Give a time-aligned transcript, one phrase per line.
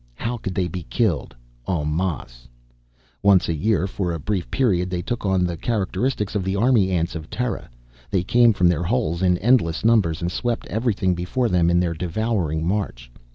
[0.15, 1.35] How could they be killed,
[1.69, 2.47] en masse?
[3.21, 6.89] Once a year, for a brief period, they took on the characteristics of the army
[6.89, 7.69] ants of Terra.
[8.09, 11.93] They came from their holes in endless numbers and swept everything before them in their
[11.93, 13.11] devouring march.